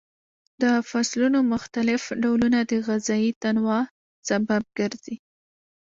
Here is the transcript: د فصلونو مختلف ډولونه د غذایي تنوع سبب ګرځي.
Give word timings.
د 0.61 0.63
فصلونو 0.89 1.39
مختلف 1.53 2.01
ډولونه 2.21 2.59
د 2.71 2.73
غذایي 2.87 3.31
تنوع 3.41 3.81
سبب 4.29 4.63
ګرځي. 4.79 5.15